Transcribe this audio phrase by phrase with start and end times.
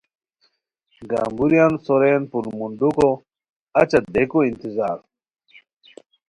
[1.09, 3.09] گمبوریان سورین پولمونڈوکو
[3.79, 4.97] اچہ دیکو انتظار